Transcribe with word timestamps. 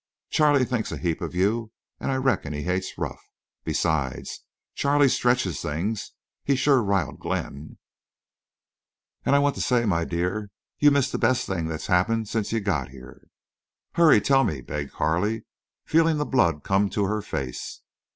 Charley 0.31 0.65
thinks 0.65 0.91
a 0.91 0.97
heap 0.97 1.21
of 1.21 1.35
you 1.35 1.71
an' 1.99 2.09
I 2.09 2.15
reckon 2.15 2.53
he 2.53 2.63
hates 2.63 2.97
Ruff. 2.97 3.21
Besides, 3.63 4.43
Charley 4.73 5.07
stretches 5.07 5.61
things. 5.61 6.13
He 6.43 6.55
shore 6.55 6.81
riled 6.83 7.19
Glenn, 7.19 7.77
an' 9.25 9.35
I 9.35 9.37
want 9.37 9.53
to 9.57 9.61
say, 9.61 9.85
my 9.85 10.03
dear, 10.05 10.49
you 10.79 10.89
missed 10.89 11.11
the 11.11 11.19
best 11.19 11.45
thing 11.45 11.67
that's 11.67 11.85
happened 11.85 12.27
since 12.27 12.51
you 12.51 12.61
got 12.61 12.89
here." 12.89 13.27
"Hurry—tell 13.93 14.43
me," 14.43 14.61
begged 14.61 14.91
Carley, 14.91 15.43
feeling 15.85 16.17
the 16.17 16.25
blood 16.25 16.63
come 16.63 16.89
to 16.89 17.03
her 17.05 17.21
face. 17.21 17.81